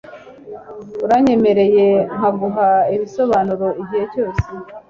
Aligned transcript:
Uranyemereye 1.05 1.85
nkaguha 2.15 2.67
ibisobanuro 2.95 3.67
igihe 3.81 4.05
cyose 4.13 4.45